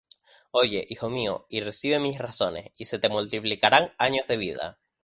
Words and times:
Oye, 0.49 0.83
hijo 0.89 1.11
mío, 1.11 1.45
y 1.47 1.59
recibe 1.61 1.99
mis 1.99 2.17
razones; 2.17 2.71
Y 2.75 2.85
se 2.85 2.97
te 2.97 3.07
multiplicarán 3.07 3.91
años 3.99 4.25
de 4.25 4.37
vida. 4.37 4.79